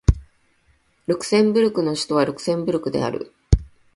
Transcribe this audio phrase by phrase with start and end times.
[1.05, 3.35] ルクセンブルクの首都はルクセンブルクである